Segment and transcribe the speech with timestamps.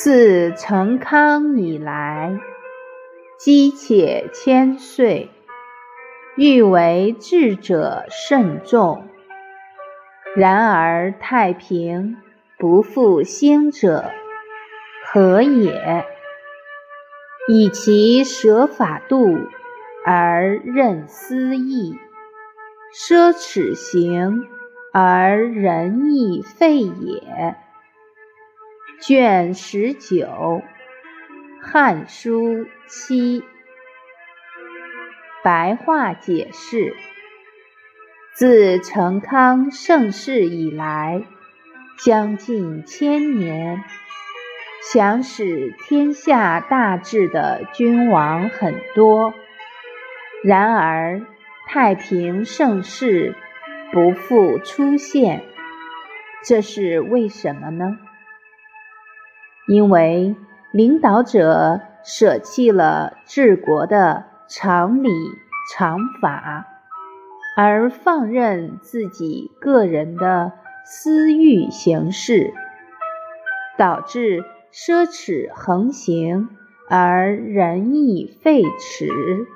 [0.00, 2.38] 自成康以来，
[3.36, 5.28] 积且千岁，
[6.36, 9.08] 欲为智者甚众。
[10.36, 12.16] 然而太平
[12.58, 14.12] 不复兴者，
[15.04, 16.06] 何也？
[17.48, 19.36] 以其舍法度
[20.04, 21.98] 而任私义，
[22.94, 24.46] 奢侈行
[24.92, 27.56] 而仁义废也。
[29.00, 30.26] 卷十九，
[31.62, 33.44] 《汉书》七，
[35.44, 36.96] 白话解释：
[38.34, 41.22] 自成康盛世以来，
[42.04, 43.84] 将近千年，
[44.92, 49.32] 想使天下大治的君王很多，
[50.42, 51.22] 然而
[51.68, 53.36] 太平盛世
[53.92, 55.44] 不复出现，
[56.44, 57.96] 这是为什么呢？
[59.68, 60.34] 因为
[60.72, 65.10] 领导者舍弃了治国的常理
[65.74, 66.66] 常法，
[67.54, 70.52] 而放任自己个人的
[70.84, 72.54] 私欲行事，
[73.76, 76.48] 导致奢侈横行
[76.88, 79.46] 而仁义废弛。